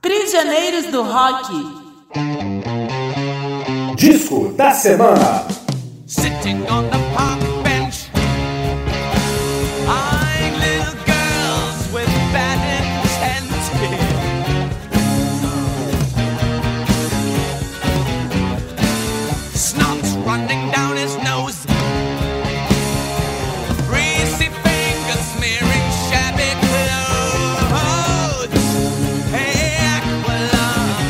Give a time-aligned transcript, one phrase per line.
[0.00, 1.50] Prisioneiros do Rock.
[3.96, 5.46] Disco da semana.
[6.06, 7.09] Sitting on the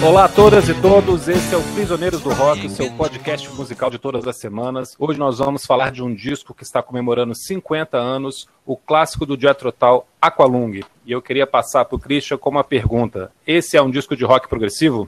[0.02, 3.98] Olá a todas e todos, esse é o Prisioneiros do Rock, seu podcast musical de
[3.98, 4.96] todas as semanas.
[4.98, 9.38] Hoje nós vamos falar de um disco que está comemorando 50 anos, o clássico do
[9.38, 10.80] Jethro Tull, Aqualung.
[11.04, 13.30] E eu queria passar para o Christian com uma pergunta.
[13.46, 15.06] Esse é um disco de rock progressivo?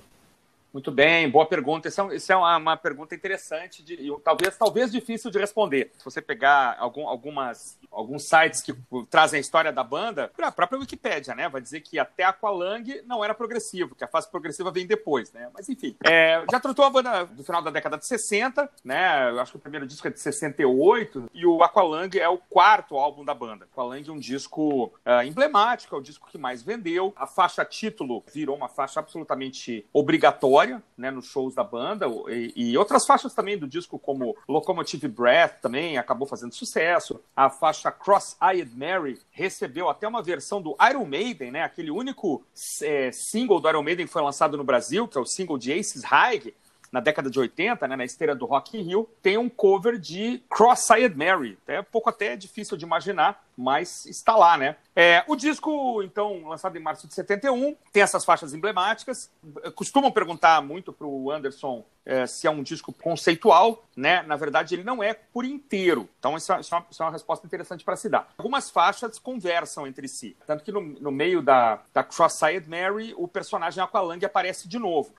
[0.72, 1.88] Muito bem, boa pergunta.
[1.88, 5.90] Essa é, é uma, uma pergunta interessante de- e talvez, talvez difícil de responder.
[5.98, 8.74] Se você pegar algum- algumas, alguns sites que
[9.10, 11.46] trazem a história da banda, a própria Wikipédia, né?
[11.48, 15.50] Vai dizer que até Aqualung não era progressivo, que a fase progressiva vem depois, né?
[15.52, 19.28] Mas enfim, é, já tratou a banda do final da década de 60, né?
[19.30, 22.96] Eu acho que o primeiro disco é de 68 e o Aqualung é o quarto
[22.96, 23.66] álbum da banda.
[23.70, 27.12] Aqualung é um disco ah, emblemático, é o disco que mais vendeu.
[27.14, 30.61] A faixa título virou uma faixa absolutamente obrigatória,
[30.96, 35.60] né, nos shows da banda e, e outras faixas também do disco, como Locomotive Breath,
[35.60, 37.20] também acabou fazendo sucesso.
[37.34, 42.44] A faixa Cross-Eyed Mary recebeu até uma versão do Iron Maiden, né, aquele único
[42.82, 45.72] eh, single do Iron Maiden que foi lançado no Brasil, que é o single de
[45.72, 46.54] Aces High,
[46.92, 50.42] na década de 80, né, na esteira do Rock in Rio, tem um cover de
[50.50, 51.58] Cross-Eyed Mary.
[51.66, 54.76] É um pouco até difícil de imaginar, mas está lá, né?
[54.94, 59.30] É, o disco, então, lançado em março de 71, tem essas faixas emblemáticas.
[59.74, 64.22] Costumam perguntar muito para o Anderson é, se é um disco conceitual, né?
[64.22, 66.08] Na verdade, ele não é por inteiro.
[66.18, 68.28] Então, isso é, isso é uma, isso é uma resposta interessante para se dar.
[68.36, 70.36] Algumas faixas conversam entre si.
[70.46, 75.14] Tanto que no, no meio da, da Cross-Eyed Mary, o personagem Aqualung aparece de novo.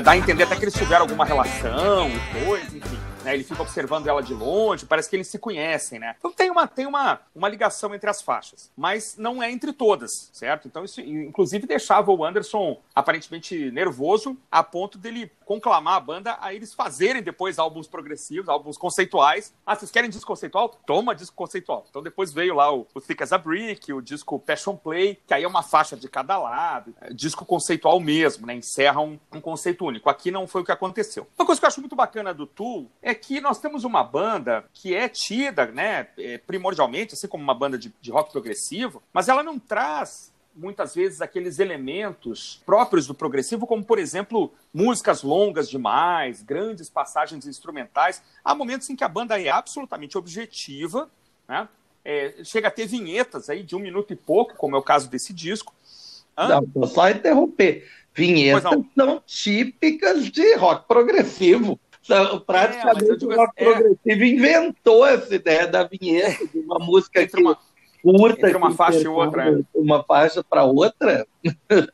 [0.00, 2.99] Dá a entender até que eles tiveram alguma relação depois, enfim.
[3.30, 6.16] Né, ele fica observando ela de longe, parece que eles se conhecem, né?
[6.18, 10.30] Então tem uma, tem uma, uma ligação entre as faixas, mas não é entre todas,
[10.32, 10.66] certo?
[10.66, 16.54] Então isso, inclusive, deixava o Anderson aparentemente nervoso, a ponto dele conclamar a banda a
[16.54, 19.52] eles fazerem depois álbuns progressivos, álbuns conceituais.
[19.66, 20.68] Ah, vocês querem disco conceitual?
[20.86, 21.84] Toma disco conceitual.
[21.90, 25.34] Então depois veio lá o, o Thick as a Brick, o disco Passion Play, que
[25.34, 28.54] aí é uma faixa de cada lado, é disco conceitual mesmo, né?
[28.54, 30.08] Encerra um, um conceito único.
[30.08, 31.26] Aqui não foi o que aconteceu.
[31.36, 34.64] Uma coisa que eu acho muito bacana do Tool é que nós temos uma banda
[34.72, 39.28] que é tida, né, é, primordialmente, assim como uma banda de, de rock progressivo, mas
[39.28, 45.68] ela não traz muitas vezes aqueles elementos próprios do progressivo, como por exemplo músicas longas
[45.68, 48.22] demais, grandes passagens instrumentais.
[48.44, 51.08] Há momentos em que a banda é absolutamente objetiva,
[51.48, 51.68] né?
[52.02, 55.08] É, chega a ter vinhetas aí de um minuto e pouco, como é o caso
[55.10, 55.74] desse disco.
[56.36, 56.48] Hã?
[56.48, 57.86] Não, vou só interromper.
[58.14, 61.78] Vinhetas Pois são típicas de rock progressivo.
[62.02, 63.74] São, praticamente É, eu digo o rock assim, é.
[63.74, 67.58] progressivo inventou essa ideia da vinheta, de uma música Entre que uma-
[68.02, 68.46] curta.
[68.46, 69.60] entre uma faixa e outra, é.
[69.74, 71.26] Uma faixa para outra.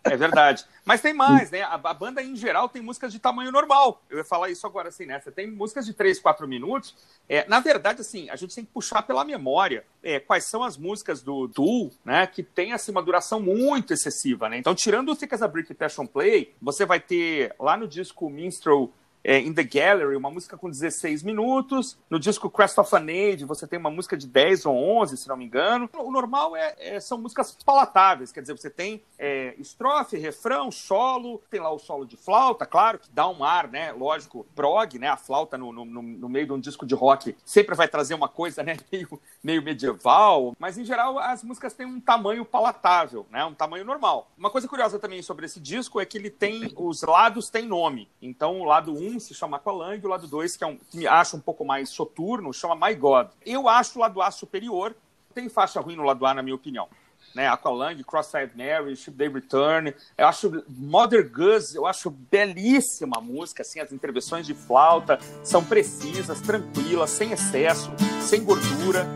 [0.04, 0.64] É verdade.
[0.84, 1.62] Mas tem mais, né?
[1.62, 4.00] A, a banda, em geral, tem músicas de tamanho normal.
[4.08, 5.18] Eu ia falar isso agora, assim, né?
[5.18, 6.94] Você tem músicas de 3, 4 minutos.
[7.28, 10.76] É, na verdade, assim, a gente tem que puxar pela memória é, quais são as
[10.76, 12.24] músicas do Tool, né?
[12.28, 14.56] Que tem, assim, uma duração muito excessiva, né?
[14.58, 17.88] Então, tirando o Thick as a Brick e Passion Play, você vai ter lá no
[17.88, 18.92] disco Minstrel
[19.28, 21.98] é, In the Gallery, uma música com 16 minutos.
[22.08, 25.28] No disco Crest of an Age, você tem uma música de 10 ou 11, se
[25.28, 25.90] não me engano.
[25.98, 31.42] O normal é, é- são músicas palatáveis, quer dizer, você tem é, estrofe, refrão, solo,
[31.50, 33.90] tem lá o solo de flauta, claro, que dá um ar, né?
[33.92, 35.08] Lógico, prog, né?
[35.08, 38.28] A flauta no, no, no- meio de um disco de rock sempre vai trazer uma
[38.28, 38.76] coisa, né?
[38.92, 43.44] Meio, meio medieval, mas em geral as músicas têm um tamanho palatável, né?
[43.44, 44.30] Um tamanho normal.
[44.38, 48.08] Uma coisa curiosa também sobre esse disco é que ele tem, os lados têm nome.
[48.22, 50.96] Então o lado 1 se chama Aqualung, e o lado 2, que é um que
[50.96, 53.28] me acho um pouco mais soturno, chama My God.
[53.44, 54.94] Eu acho o lado A superior,
[55.34, 56.88] tem faixa ruim no lado A, na minha opinião
[57.36, 57.46] né?
[57.48, 59.94] Aqualung, Cross-Eyed Mary, Ship Day Return.
[60.16, 65.62] Eu acho Mother Gus, eu acho belíssima a música, assim, as intervenções de flauta são
[65.62, 67.92] precisas, tranquilas, sem excesso,
[68.22, 69.06] sem gordura.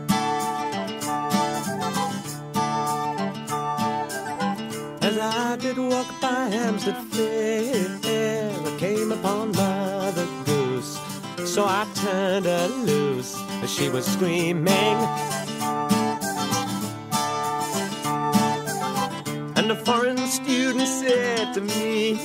[5.01, 6.51] As I did walk by
[7.11, 8.40] Fair, I
[8.81, 10.25] came upon Mother
[11.45, 13.37] So I turned her loose.
[13.67, 14.97] She was screaming.
[19.55, 22.17] And the foreign student said to me,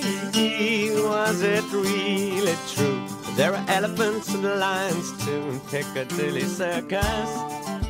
[1.05, 3.05] Was it really true?
[3.37, 7.29] There are elephants and lions too in Piccadilly Circus.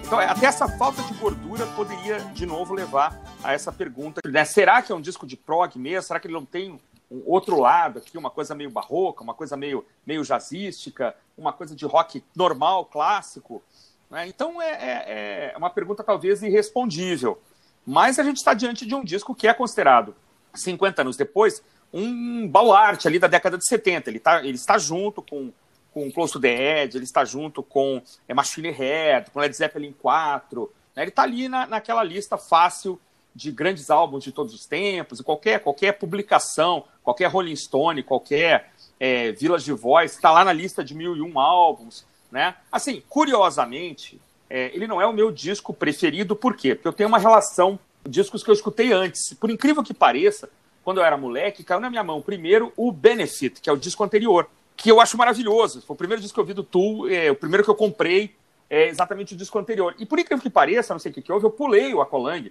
[0.05, 4.21] Então, é, até essa falta de gordura poderia, de novo, levar a essa pergunta.
[4.25, 4.45] Né?
[4.45, 6.03] Será que é um disco de prog mesmo?
[6.03, 6.81] Será que ele não tem
[7.11, 11.75] um outro lado aqui, uma coisa meio barroca, uma coisa meio, meio jazzística, uma coisa
[11.75, 13.63] de rock normal, clássico?
[14.11, 14.27] Né?
[14.29, 17.41] Então, é, é, é uma pergunta talvez irrespondível.
[17.87, 20.17] Mas a gente está diante de um disco que é considerado,
[20.55, 21.63] 50 anos depois,
[21.93, 24.11] um baluarte ali da década de 70.
[24.11, 25.53] Ele, tá, ele está junto com
[25.97, 29.95] com Close to the Edge, ele está junto com é, Machine Head, com Led Zeppelin
[29.95, 30.71] 4.
[30.95, 31.05] Né?
[31.05, 33.01] Ele está ali na, naquela lista fácil
[33.37, 39.31] de grandes álbuns de todos os tempos, qualquer, qualquer publicação, qualquer Rolling Stone, qualquer é,
[39.33, 42.07] Village Voice, está lá na lista de mil e um álbuns.
[42.33, 42.55] Né?
[42.73, 44.19] Assim, curiosamente,
[44.49, 46.75] é, ele não é o meu disco preferido, por quê?
[46.75, 47.79] Porque eu tenho uma relação
[48.09, 49.35] discos que eu escutei antes.
[49.35, 50.49] Por incrível que pareça,
[50.83, 54.03] quando eu era moleque, caiu na minha mão primeiro o Benefit, que é o disco
[54.03, 55.83] anterior que eu acho maravilhoso.
[55.83, 58.35] Foi o primeiro disco que eu vi do Tool, é, o primeiro que eu comprei
[58.69, 59.95] é exatamente o disco anterior.
[59.99, 62.51] E por incrível que pareça, não sei o que, que houve, eu pulei o Aqualung.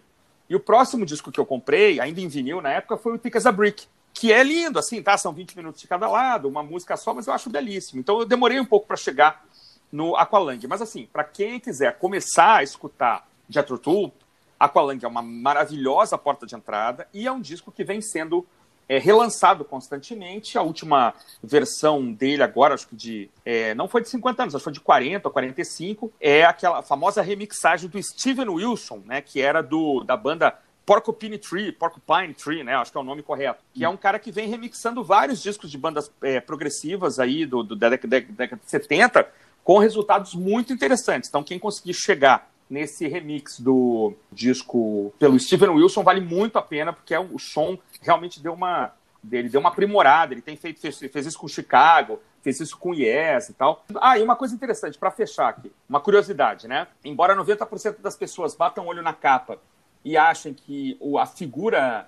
[0.50, 3.38] E o próximo disco que eu comprei, ainda em vinil na época, foi o Thick
[3.38, 5.18] as a Brick, que é lindo, assim, tá?
[5.18, 8.00] São 20 minutos de cada lado, uma música só, mas eu acho belíssimo.
[8.00, 9.46] Então eu demorei um pouco para chegar
[9.92, 10.60] no Aqualung.
[10.68, 14.14] Mas assim, para quem quiser começar a escutar Jethro Tull,
[14.60, 18.46] Aqualung é uma maravilhosa porta de entrada e é um disco que vem sendo
[18.88, 20.58] é, relançado constantemente.
[20.58, 23.30] A última versão dele agora, acho que de.
[23.44, 26.12] É, não foi de 50 anos, acho que foi de 40 ou 45.
[26.20, 29.22] É aquela famosa remixagem do Steven Wilson, né?
[29.22, 32.76] Que era do, da banda Porcupine Tree, Porcupine Tree, né?
[32.76, 33.64] Acho que é o nome correto.
[33.74, 37.64] Que é um cara que vem remixando vários discos de bandas é, progressivas aí do,
[37.64, 39.28] do, da década, de 70,
[39.64, 41.28] com resultados muito interessantes.
[41.28, 46.94] Então, quem conseguir chegar nesse remix do disco pelo Steven Wilson vale muito a pena,
[46.94, 48.94] porque é, o som realmente deu uma.
[49.32, 52.94] Ele deu uma aprimorada, ele tem feito, fez, fez isso com Chicago, fez isso com
[52.94, 53.84] Yes e tal.
[54.00, 56.88] Ah, e uma coisa interessante, para fechar aqui, uma curiosidade, né?
[57.04, 59.58] Embora 90% das pessoas batam olho na capa
[60.04, 62.08] e achem que o, a figura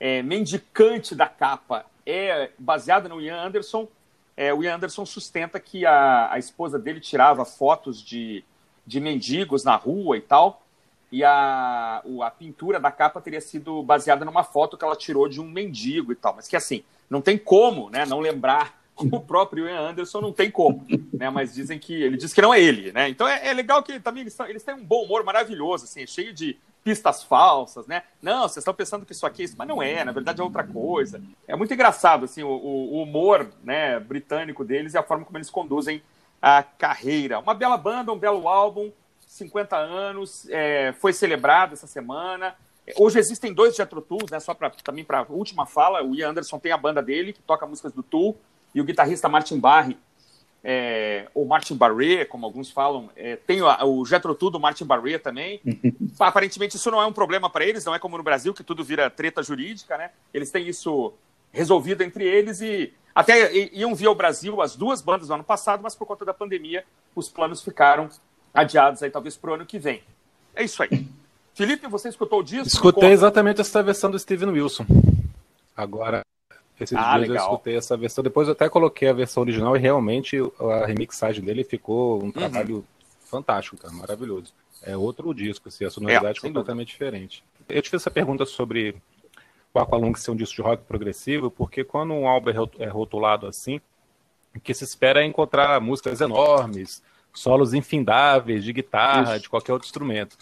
[0.00, 3.86] é, mendicante da capa é baseada no Ian Anderson,
[4.34, 8.42] é, o Ian Anderson sustenta que a, a esposa dele tirava fotos de
[8.86, 10.62] de mendigos na rua e tal.
[11.14, 15.40] E a, a pintura da capa teria sido baseada numa foto que ela tirou de
[15.40, 16.34] um mendigo e tal.
[16.34, 20.50] Mas que assim, não tem como né, não lembrar o próprio Ian Anderson não tem
[20.50, 21.30] como, né?
[21.30, 23.08] Mas dizem que ele diz que não é ele, né?
[23.08, 26.34] Então é, é legal que também eles, eles, têm um bom humor maravilhoso, assim, cheio
[26.34, 28.02] de pistas falsas, né?
[28.20, 30.44] Não, vocês estão pensando que isso aqui é isso, mas não é, na verdade é
[30.44, 31.22] outra coisa.
[31.46, 35.48] É muito engraçado, assim, o, o humor, né, britânico deles e a forma como eles
[35.48, 36.02] conduzem
[36.42, 37.38] a carreira.
[37.38, 38.90] Uma bela banda, um belo álbum,
[39.34, 42.54] 50 anos, é, foi celebrado essa semana.
[42.96, 44.38] Hoje existem dois Jethro Tulls, né?
[44.38, 47.66] Só para também para última fala, o Ian Anderson tem a banda dele que toca
[47.66, 48.36] músicas do Tool
[48.72, 49.98] e o guitarrista Martin Barry,
[50.62, 55.60] é, ou Martin Barré, como alguns falam, é, tem o, o do Martin Barré também.
[56.20, 58.84] Aparentemente isso não é um problema para eles, não é como no Brasil que tudo
[58.84, 60.12] vira treta jurídica, né?
[60.32, 61.12] Eles têm isso
[61.50, 65.82] resolvido entre eles e até iam vir ao Brasil as duas bandas no ano passado,
[65.82, 66.84] mas por conta da pandemia
[67.16, 68.08] os planos ficaram
[68.54, 70.02] adiados aí talvez para o ano que vem.
[70.54, 71.06] É isso aí.
[71.54, 72.68] Felipe, você escutou o disco?
[72.68, 74.86] Escutei exatamente essa versão do Steven Wilson.
[75.76, 76.22] Agora,
[76.80, 77.46] esses ah, dias legal.
[77.46, 78.24] eu escutei essa versão.
[78.24, 82.32] Depois eu até coloquei a versão original e realmente a remixagem dele ficou um uhum.
[82.32, 82.84] trabalho uhum.
[83.24, 84.52] fantástico, cara, maravilhoso.
[84.82, 87.42] É outro disco, assim, a sonoridade é, completamente diferente.
[87.68, 88.96] Eu te fiz essa pergunta sobre
[89.72, 93.46] o Aqualung ser um disco de rock progressivo, porque quando um álbum é, é rotulado
[93.46, 93.80] assim,
[94.54, 97.02] o que se espera é encontrar músicas enormes,
[97.34, 99.42] solos infindáveis de guitarra, Isso.
[99.42, 100.38] de qualquer outro instrumento.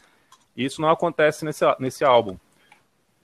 [0.56, 2.36] Isso não acontece nesse, nesse álbum.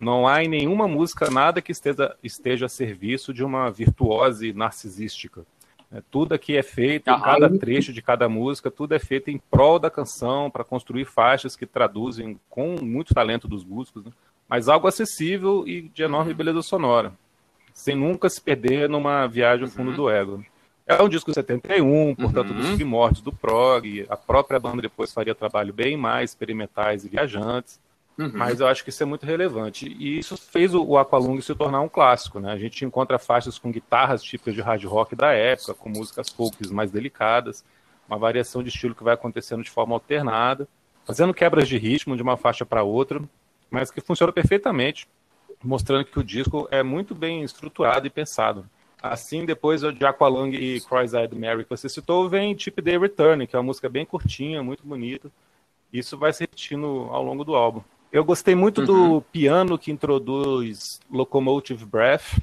[0.00, 5.44] Não há em nenhuma música nada que esteja, esteja a serviço de uma virtuose narcisística.
[5.90, 9.38] É, tudo aqui é feito, em cada trecho de cada música, tudo é feito em
[9.50, 14.12] prol da canção, para construir faixas que traduzem com muito talento dos músicos, né?
[14.46, 17.12] mas algo acessível e de enorme beleza sonora,
[17.72, 19.96] sem nunca se perder numa viagem ao fundo uhum.
[19.96, 20.44] do ego.
[20.88, 22.56] É um disco de 71, portanto, uhum.
[22.56, 24.06] dos primórdios do prog.
[24.08, 27.78] A própria banda depois faria trabalho bem mais experimentais e viajantes.
[28.16, 28.32] Uhum.
[28.32, 29.86] Mas eu acho que isso é muito relevante.
[29.86, 32.40] E isso fez o Aqualung se tornar um clássico.
[32.40, 32.50] Né?
[32.50, 36.56] A gente encontra faixas com guitarras típicas de hard rock da época, com músicas folk
[36.72, 37.62] mais delicadas,
[38.08, 40.66] uma variação de estilo que vai acontecendo de forma alternada,
[41.04, 43.22] fazendo quebras de ritmo de uma faixa para outra,
[43.70, 45.06] mas que funciona perfeitamente,
[45.62, 48.64] mostrando que o disco é muito bem estruturado e pensado.
[49.02, 53.54] Assim, depois de Aqualung e Cross-Eyed Mary que você citou, vem Tip Day Return, que
[53.54, 55.30] é uma música bem curtinha, muito bonita.
[55.92, 57.80] Isso vai se repetindo ao longo do álbum.
[58.10, 62.38] Eu gostei muito do piano que introduz Locomotive Breath,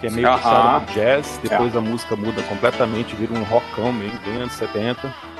[0.00, 0.36] que é meio Aham.
[0.38, 1.40] puxado no jazz.
[1.42, 5.35] Depois a música muda completamente, vira um rockão meio bem anos 70.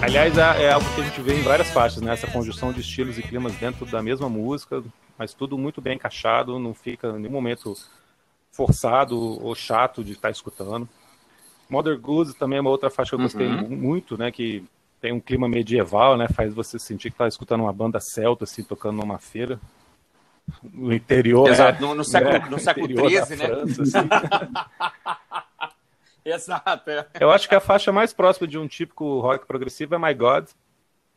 [0.00, 2.12] Aliás, é, é algo que a gente vê em várias faixas, né?
[2.12, 4.82] Essa conjunção de estilos e climas dentro da mesma música,
[5.18, 7.74] mas tudo muito bem encaixado, não fica em nenhum momento
[8.52, 10.88] forçado ou chato de estar escutando.
[11.68, 14.30] Mother Goose também é uma outra faixa que eu gostei mu- muito, né?
[14.30, 14.64] Que
[15.00, 16.26] tem um clima medieval, né?
[16.28, 19.60] Faz você sentir que está escutando uma banda celta, assim, tocando numa feira.
[20.62, 22.46] No interior, Exato, é, no- no século- né?
[22.50, 23.46] no século Interior da XIII, né?
[23.48, 24.08] França, assim.
[26.34, 26.90] Exato.
[26.90, 27.06] é.
[27.20, 30.46] Eu acho que a faixa mais próxima de um típico rock progressivo é My God.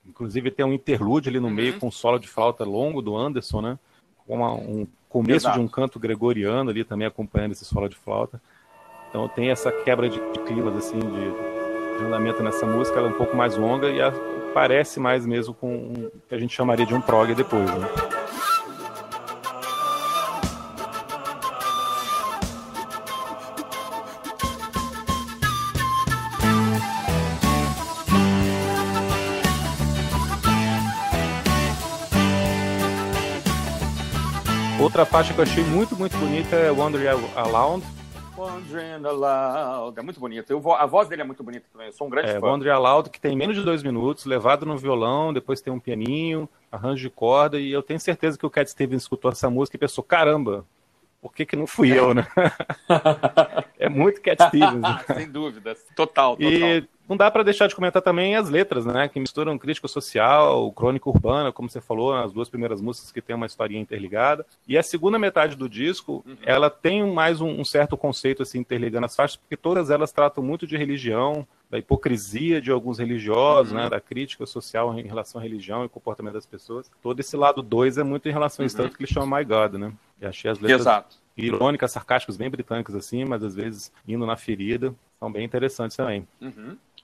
[0.06, 1.54] Inclusive tem um interlude ali no Uhum.
[1.54, 3.80] meio com um solo de flauta longo do Anderson, né?
[4.26, 5.60] Com uma- um começo Exato.
[5.60, 8.42] de um canto gregoriano ali também acompanhando esse solo de flauta.
[9.10, 13.12] Então tem essa quebra de, de climas assim de, de andamento nessa música, ela é
[13.12, 14.12] um pouco mais longa e a-
[14.54, 18.21] parece mais mesmo com um, que a gente chamaria de um prog depois, né?
[34.92, 37.82] Outra faixa que eu achei muito, muito bonita é Wonder Aloud.
[38.38, 39.98] Wandering Aloud.
[39.98, 40.20] É muito
[40.60, 41.88] vo- a voz dele é muito bonita também.
[41.88, 42.46] Eu sou um grande É, fã.
[42.48, 46.48] Wonder Aloud, que tem menos de dois minutos, levado no violão, depois tem um pianinho,
[46.70, 49.80] arranjo de corda, e eu tenho certeza que o Cat Stevens escutou essa música e
[49.80, 50.66] pensou, caramba,
[51.22, 52.28] por que que não fui eu, né?
[53.80, 54.82] é muito Cat Stevens.
[54.82, 55.00] né?
[55.16, 55.74] Sem dúvida.
[55.96, 56.52] Total, total.
[56.52, 59.10] E não dá para deixar de comentar também as letras, né?
[59.10, 63.36] Que misturam crítica social, crônica urbana, como você falou, as duas primeiras músicas que tem
[63.36, 64.46] uma historinha interligada.
[64.66, 69.08] E a segunda metade do disco, ela tem mais um, um certo conceito assim interligando
[69.08, 73.90] as faixas, porque todas elas tratam muito de religião, da hipocrisia de alguns religiosos, né?
[73.90, 76.90] Da crítica social em relação à religião e comportamento das pessoas.
[77.04, 79.44] Todo esse lado dois é muito em relação a isso, tanto que ele chama My
[79.44, 79.92] God, né?
[80.22, 81.18] E achei as letras Exato.
[81.36, 86.28] irônicas, sarcásticas, bem britânicas assim, mas às vezes indo na ferida, são bem interessantes também.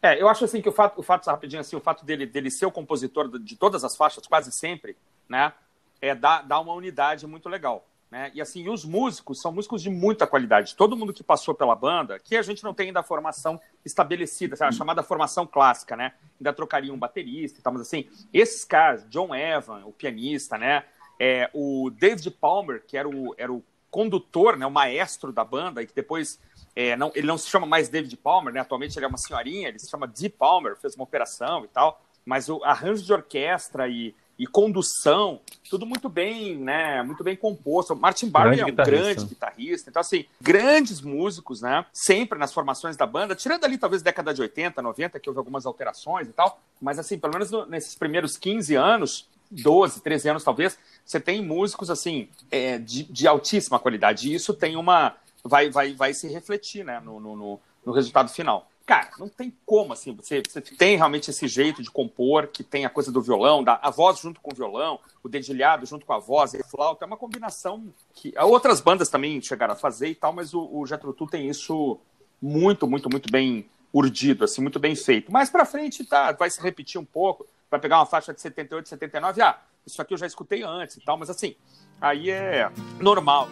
[0.02, 2.52] É, eu acho assim que o fato, o fato rapidinho assim, o fato dele, dele
[2.52, 4.96] ser o compositor de todas as faixas, quase sempre,
[5.28, 5.54] né,
[6.02, 8.32] é dá, dá uma unidade muito legal, né?
[8.34, 10.76] E assim, os músicos são músicos de muita qualidade.
[10.76, 14.56] Todo mundo que passou pela banda, que a gente não tem ainda a formação estabelecida,
[14.56, 16.14] sabe, a chamada formação clássica, né?
[16.40, 20.86] Ainda trocaria um baterista e tal, mas assim, esses caras, John Evan, o pianista, né?
[21.20, 25.82] É, o David Palmer, que era o, era o condutor, né, o maestro da banda,
[25.82, 26.40] e que depois
[26.80, 28.60] é, não, ele não se chama mais David Palmer, né?
[28.60, 32.00] Atualmente ele é uma senhorinha, ele se chama Dee Palmer, fez uma operação e tal.
[32.24, 37.02] Mas o arranjo de orquestra e, e condução, tudo muito bem, né?
[37.02, 37.96] Muito bem composto.
[37.96, 39.02] Martin Grande é um guitarrista.
[39.02, 39.90] grande guitarrista.
[39.90, 41.84] Então, assim, grandes músicos, né?
[41.92, 45.66] Sempre nas formações da banda, tirando ali talvez década de 80, 90, que houve algumas
[45.66, 46.62] alterações e tal.
[46.80, 51.42] Mas, assim, pelo menos no- nesses primeiros 15 anos, 12, 13 anos talvez, você tem
[51.42, 54.30] músicos, assim, é, de, de altíssima qualidade.
[54.30, 58.68] E isso tem uma vai, vai, vai se refletir né, no, no, no- resultado final.
[58.86, 62.86] Cara, não tem como, assim, você, você tem realmente esse jeito de compor, que tem
[62.86, 66.14] a coisa do violão, da, a voz junto com o violão, o dedilhado junto com
[66.14, 70.08] a voz e a flauta, é uma combinação que outras bandas também chegaram a fazer
[70.08, 72.00] e tal, mas o, o Jethro tem isso
[72.42, 75.32] muito, muito, muito bem urdido, assim, muito bem feito.
[75.32, 78.88] Mais pra frente, tá, vai se repetir um pouco, vai pegar uma faixa de 78,
[78.88, 81.56] 79, ah, isso aqui eu já escutei antes e tal, mas assim,
[82.00, 82.70] aí é
[83.02, 83.50] normal.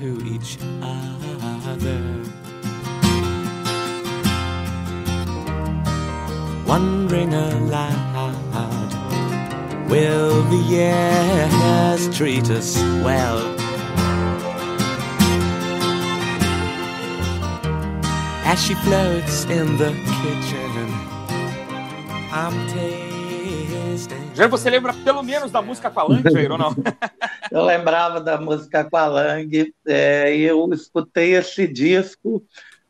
[0.00, 2.22] Into each other.
[6.66, 8.90] Wondering aloud,
[9.88, 13.38] will the years treat us well?
[18.44, 20.88] As she floats in the kitchen,
[22.32, 24.30] I'm tasting.
[24.34, 25.90] Já você lembra pelo menos da música
[26.52, 26.74] ou não?
[27.56, 32.44] Eu lembrava da música Aqualung, é, e eu escutei esse disco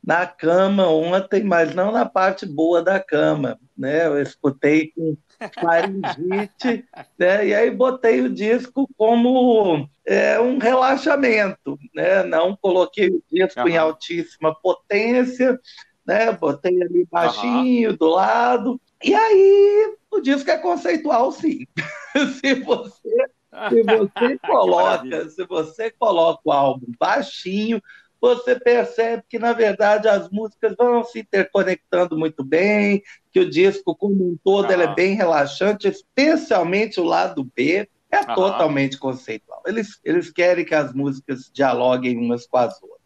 [0.04, 4.08] na cama ontem, mas não na parte boa da cama, né?
[4.08, 5.16] Eu escutei com
[5.60, 6.84] faringite,
[7.16, 7.46] né?
[7.46, 12.24] E aí botei o disco como é, um relaxamento, né?
[12.24, 13.68] Não coloquei o disco Aham.
[13.68, 15.60] em altíssima potência,
[16.04, 16.32] né?
[16.32, 18.80] Botei ali baixinho do lado.
[19.00, 21.68] E aí o disco é conceitual, sim.
[22.40, 23.28] Se você
[23.68, 27.80] se você coloca, se você coloca o álbum baixinho,
[28.20, 33.94] você percebe que na verdade as músicas vão se interconectando muito bem, que o disco
[33.94, 34.94] como um todo é Aham.
[34.94, 38.34] bem relaxante, especialmente o lado B é Aham.
[38.34, 39.62] totalmente conceitual.
[39.66, 42.96] Eles, eles querem que as músicas dialoguem umas com as outras.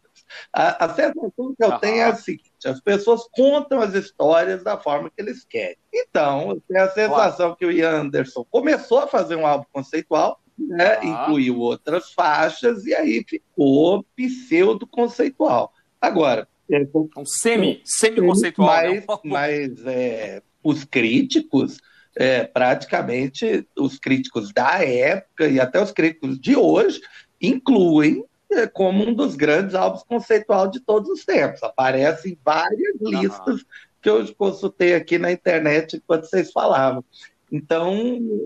[0.53, 1.79] A, a sensação que eu Aham.
[1.79, 5.77] tenho é a seguinte: as pessoas contam as histórias da forma que eles querem.
[5.93, 10.39] Então, eu tenho a sensação que o Ian Anderson começou a fazer um álbum conceitual,
[10.67, 11.23] né, Aham.
[11.23, 15.73] incluiu outras faixas, e aí ficou pseudo-conceitual.
[15.99, 16.87] Agora, é,
[17.17, 18.67] Um semi, semi-conceitual.
[18.93, 19.03] né?
[19.07, 21.77] mas, mas é, os críticos,
[22.15, 27.01] é, praticamente os críticos da época e até os críticos de hoje,
[27.41, 31.61] incluem é, como um dos grandes álbuns conceitual de todos os tempos.
[31.63, 33.65] Aparecem várias listas
[34.01, 37.03] que eu consultei aqui na internet enquanto vocês falavam.
[37.51, 37.93] Então,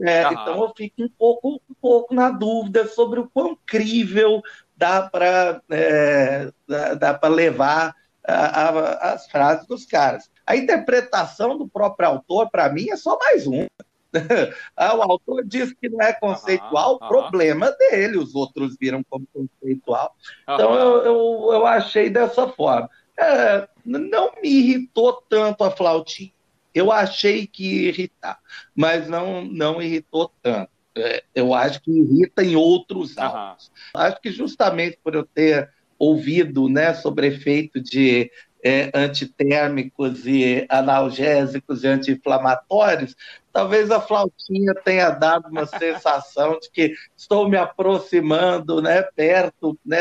[0.03, 4.41] é, então eu fico um pouco, um pouco na dúvida sobre o quão crível
[4.75, 7.95] dá para é, dá, dá para levar
[8.27, 10.29] a- a- as frases dos caras.
[10.45, 13.67] A interpretação do próprio autor, para mim, é só mais uma.
[14.75, 20.15] Ah, o autor diz que não é conceitual, problema dele, os outros viram como conceitual.
[20.43, 22.89] Então eu, eu, eu achei dessa forma.
[23.17, 26.31] É, não me irritou tanto a flautinha.
[26.75, 28.37] Eu achei que ia irritar,
[28.75, 30.69] mas não, não irritou tanto.
[30.97, 33.27] É, eu acho que irrita em outros Aham.
[33.27, 33.71] álbuns.
[33.95, 38.29] Acho que justamente por eu ter ouvido né, sobre efeito de
[38.63, 43.15] é, antitérmicos e analgésicos e anti-inflamatórios,
[43.53, 49.97] talvez a flautinha tenha dado uma sensação de que estou me aproximando né, perto né,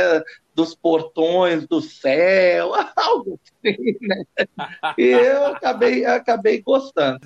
[0.55, 4.25] dos portões do céu, algo assim, né?
[4.97, 7.21] E eu acabei, acabei gostando.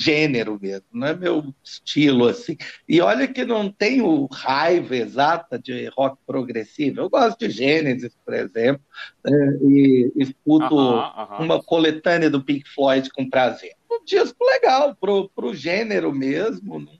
[0.00, 2.56] Gênero mesmo, não é meu estilo assim.
[2.88, 7.00] E olha que não tenho raiva exata de rock progressivo.
[7.00, 8.82] Eu gosto de Gênesis, por exemplo,
[9.22, 11.44] né, e escuto Aham, aham.
[11.44, 13.74] uma coletânea do Pink Floyd com prazer.
[13.90, 16.98] Um disco legal pro, pro gênero mesmo, não,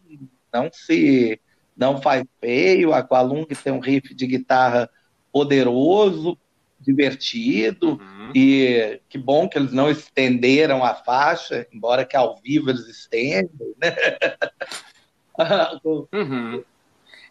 [0.53, 1.41] não se
[1.77, 2.93] não faz feio.
[2.93, 4.91] A Aqualung tem um riff de guitarra
[5.33, 6.37] poderoso,
[6.81, 7.91] divertido.
[7.91, 8.33] Uhum.
[8.35, 13.75] E que bom que eles não estenderam a faixa, embora que ao vivo eles estendem,
[13.81, 13.95] né?
[16.13, 16.63] Uhum.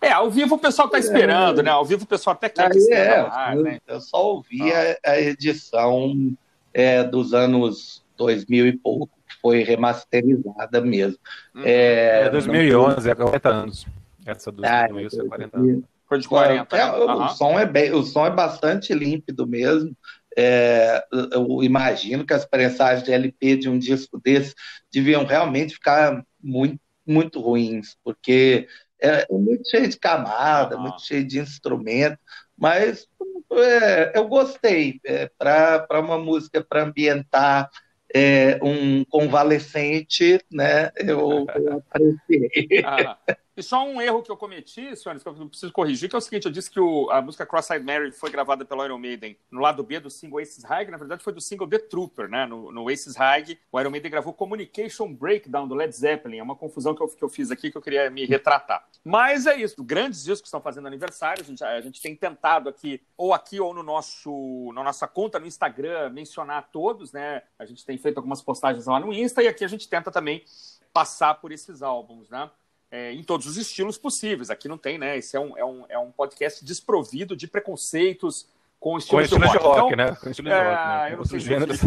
[0.01, 1.69] É, ao vivo o pessoal tá esperando, né?
[1.69, 3.79] Ao vivo o pessoal até quer que estenda é, mais, eu, né?
[3.85, 6.33] eu só ouvi a, a edição
[6.73, 11.19] é, dos anos 2000 e pouco, que foi remasterizada mesmo.
[11.53, 11.63] Uhum.
[11.65, 13.85] É, É 2011, é 40 anos.
[14.25, 15.83] Essa do Ah, 2011 é 40 anos.
[16.17, 16.77] De 40.
[16.77, 17.13] É, né?
[17.13, 19.95] o, som é bem, o som é bastante límpido mesmo.
[20.37, 24.53] É, eu imagino que as prensagens de LP de um disco desse
[24.93, 28.67] deviam realmente ficar muito, muito ruins, porque
[29.01, 30.83] é, é muito cheio de camada, Aham.
[30.83, 32.17] muito cheio de instrumento,
[32.57, 33.07] mas
[33.51, 37.69] é, eu gostei é, para uma música para ambientar
[38.13, 40.91] é, um convalescente, né?
[40.95, 42.83] Eu, eu apreciei.
[42.83, 43.17] Ah,
[43.59, 46.21] e só um erro que eu cometi, senhores, que eu preciso corrigir, que é o
[46.21, 49.59] seguinte: eu disse que o- a música Cross-Eyed Mary foi gravada pelo Iron Maiden no
[49.59, 52.45] lado B do single Aces High, que na verdade foi do single The Trooper, né?
[52.45, 56.37] No, no Aces High, o Iron Maiden gravou Communication Breakdown do Led Zeppelin.
[56.39, 58.87] É uma confusão que eu, que eu fiz aqui que eu queria me retratar.
[59.03, 63.01] Mas é isso, grandes discos estão fazendo aniversário, a gente, a gente tem tentado aqui,
[63.17, 67.43] ou aqui ou no nosso, na nossa conta no Instagram, mencionar todos, né?
[67.57, 70.43] A gente tem feito algumas postagens lá no Insta e aqui a gente tenta também
[70.91, 72.49] passar por esses álbuns, né?
[72.91, 74.49] É, em todos os estilos possíveis.
[74.49, 75.17] Aqui não tem, né?
[75.17, 78.47] Esse é um, é um, é um podcast desprovido de preconceitos
[78.79, 80.15] com Com estilos estilo de rock, Então, né?
[80.15, 81.07] Com estilo de é, rock, né?
[81.07, 81.79] eu Com não sei se gêneros.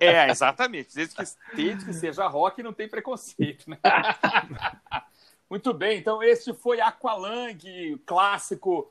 [0.00, 0.94] É, exatamente.
[0.94, 1.22] Desde que,
[1.54, 3.78] desde que seja rock, não tem preconceito, né?
[5.50, 8.90] Muito bem, então este foi Aqualung, clássico,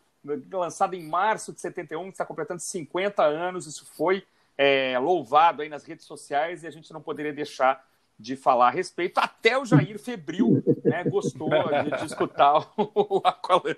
[0.51, 3.65] lançado em março de 71, que está completando 50 anos.
[3.65, 4.25] Isso foi
[4.57, 7.87] é, louvado aí nas redes sociais e a gente não poderia deixar
[8.19, 9.17] de falar a respeito.
[9.19, 13.73] Até o Jair Febril né, gostou de, de escutar o Aqualung.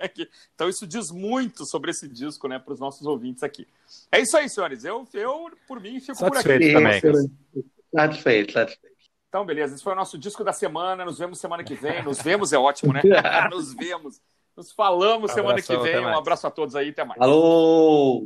[0.56, 3.68] Então isso diz muito sobre esse disco né, para os nossos ouvintes aqui.
[4.12, 4.84] É isso aí, senhores.
[4.84, 6.48] Eu, eu por mim, fico por aqui.
[6.48, 7.02] Satisfeito também.
[7.94, 8.92] Satisfeito, satisfeito.
[9.30, 9.76] Então, beleza.
[9.76, 11.06] Esse foi o nosso disco da semana.
[11.06, 12.04] Nos vemos semana que vem.
[12.04, 13.02] Nos vemos é ótimo, né?
[13.50, 14.20] Nos vemos.
[14.58, 16.00] Nos falamos semana Abração, que vem.
[16.02, 16.90] Um abraço a todos aí.
[16.90, 17.22] Até mais.
[17.22, 18.26] Alô!